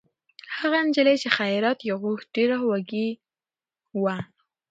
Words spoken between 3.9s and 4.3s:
وه.